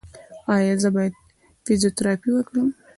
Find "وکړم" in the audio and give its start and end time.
2.33-2.67